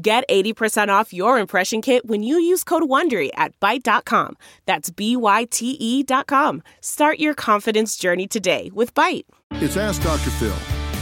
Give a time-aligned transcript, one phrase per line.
[0.00, 4.36] Get 80% off your impression kit when you use code WONDERY at Byte.com.
[4.64, 6.62] That's B-Y-T-E dot com.
[6.80, 9.24] Start your confidence journey today with Byte.
[9.54, 10.30] It's Ask Dr.
[10.30, 10.54] Phil.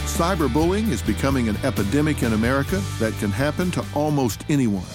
[0.07, 4.85] Cyberbullying is becoming an epidemic in America that can happen to almost anyone.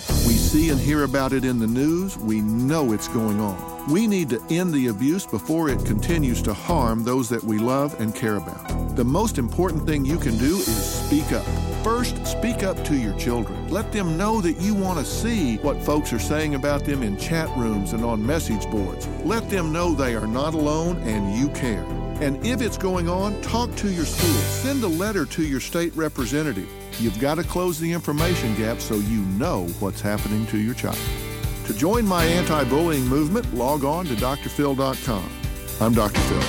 [0.53, 2.19] See and hear about it in the news.
[2.19, 3.91] We know it's going on.
[3.91, 7.99] We need to end the abuse before it continues to harm those that we love
[7.99, 8.95] and care about.
[8.95, 11.47] The most important thing you can do is speak up.
[11.83, 13.71] First, speak up to your children.
[13.71, 17.17] Let them know that you want to see what folks are saying about them in
[17.17, 19.09] chat rooms and on message boards.
[19.25, 21.87] Let them know they are not alone and you care.
[22.23, 24.41] And if it's going on, talk to your school.
[24.43, 26.69] Send a letter to your state representative.
[27.01, 31.01] You've got to close the information gap so you know what's happening to your child.
[31.67, 35.29] To join my anti bullying movement, log on to drphil.com.
[35.81, 36.21] I'm Dr.
[36.21, 36.43] Phil.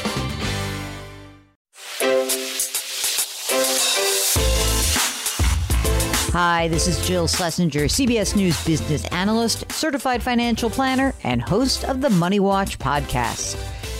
[6.33, 12.01] Hi, this is Jill Schlesinger, CBS News business analyst, certified financial planner, and host of
[12.01, 13.72] the Money Watch podcast.